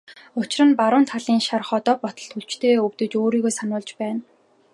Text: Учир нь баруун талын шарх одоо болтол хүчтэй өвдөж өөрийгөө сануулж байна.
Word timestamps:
Учир 0.39 0.61
нь 0.67 0.77
баруун 0.79 1.05
талын 1.11 1.39
шарх 1.47 1.69
одоо 1.77 1.95
болтол 2.03 2.29
хүчтэй 2.33 2.73
өвдөж 2.85 3.11
өөрийгөө 3.21 3.51
сануулж 3.59 3.89
байна. 3.99 4.19